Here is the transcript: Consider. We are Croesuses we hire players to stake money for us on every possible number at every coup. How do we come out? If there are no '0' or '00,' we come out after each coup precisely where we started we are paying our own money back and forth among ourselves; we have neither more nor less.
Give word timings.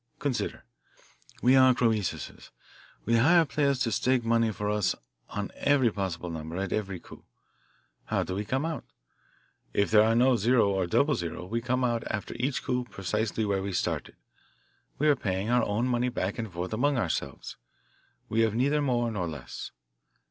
Consider. 0.17 0.63
We 1.43 1.55
are 1.55 1.75
Croesuses 1.75 2.49
we 3.05 3.17
hire 3.17 3.45
players 3.45 3.77
to 3.81 3.91
stake 3.91 4.25
money 4.25 4.51
for 4.51 4.67
us 4.67 4.95
on 5.29 5.51
every 5.53 5.91
possible 5.91 6.31
number 6.31 6.57
at 6.57 6.73
every 6.73 6.99
coup. 6.99 7.23
How 8.05 8.23
do 8.23 8.33
we 8.33 8.43
come 8.43 8.65
out? 8.65 8.83
If 9.75 9.91
there 9.91 10.01
are 10.01 10.15
no 10.15 10.37
'0' 10.37 10.71
or 10.73 10.87
'00,' 10.87 11.45
we 11.47 11.61
come 11.61 11.83
out 11.83 12.03
after 12.09 12.33
each 12.39 12.63
coup 12.63 12.83
precisely 12.85 13.45
where 13.45 13.61
we 13.61 13.73
started 13.73 14.15
we 14.97 15.07
are 15.07 15.15
paying 15.15 15.51
our 15.51 15.63
own 15.63 15.85
money 15.87 16.09
back 16.09 16.39
and 16.39 16.51
forth 16.51 16.73
among 16.73 16.97
ourselves; 16.97 17.55
we 18.27 18.39
have 18.39 18.55
neither 18.55 18.81
more 18.81 19.11
nor 19.11 19.27
less. 19.27 19.69